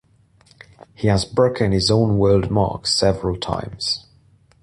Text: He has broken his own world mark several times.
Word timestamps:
He 0.95 1.09
has 1.09 1.25
broken 1.25 1.71
his 1.71 1.91
own 1.91 2.17
world 2.17 2.49
mark 2.49 2.87
several 2.87 3.37
times. 3.37 4.07